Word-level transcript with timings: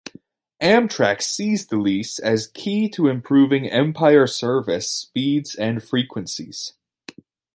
Amtrak 0.63 1.21
sees 1.21 1.67
the 1.67 1.77
lease 1.77 2.17
as 2.17 2.47
key 2.47 2.89
to 2.89 3.07
improving 3.07 3.67
"Empire 3.69 4.25
Service" 4.25 4.89
speeds 4.89 5.53
and 5.53 5.83
frequencies. 5.83 6.73